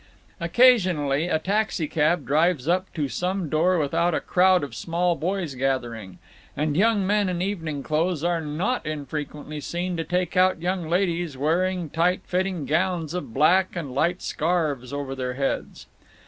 Occasionally 0.39 1.27
a 1.27 1.37
taxicab 1.37 2.25
drives 2.25 2.67
up 2.67 2.91
to 2.95 3.07
some 3.07 3.49
door 3.49 3.77
without 3.77 4.15
a 4.15 4.19
crowd 4.19 4.63
of 4.63 4.73
small 4.73 5.15
boys 5.15 5.53
gathering; 5.53 6.17
and 6.57 6.75
young 6.75 7.05
men 7.05 7.29
in 7.29 7.39
evening 7.39 7.83
clothes 7.83 8.23
are 8.23 8.41
not 8.41 8.83
infrequently 8.83 9.59
seen 9.61 9.95
to 9.97 10.03
take 10.03 10.35
out 10.35 10.59
young 10.59 10.89
ladies 10.89 11.37
wearing 11.37 11.87
tight 11.87 12.21
fitting 12.25 12.65
gowns 12.65 13.13
of 13.13 13.31
black, 13.31 13.75
and 13.75 13.91
light 13.93 14.23
scarfs 14.23 14.91
over 14.91 15.13
their 15.13 15.35
heads. 15.35 15.85